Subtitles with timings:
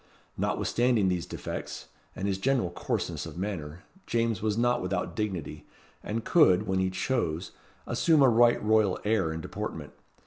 [0.35, 5.67] Notwithstanding these defects, and his general coarseness of manner, James was not without dignity,
[6.01, 7.51] and could, when he chose,
[7.85, 9.93] assume a right royal air and deportment.